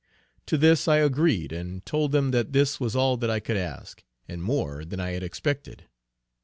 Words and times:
To 0.47 0.57
this 0.57 0.87
I 0.87 0.95
agreed, 0.95 1.51
and 1.51 1.85
told 1.85 2.11
them 2.11 2.31
that 2.31 2.53
this 2.53 2.79
was 2.79 2.95
all 2.95 3.17
that 3.17 3.29
I 3.29 3.39
could 3.39 3.55
ask, 3.55 4.03
and 4.27 4.41
more 4.41 4.83
than 4.83 4.99
I 4.99 5.11
had 5.11 5.21
expected. 5.21 5.83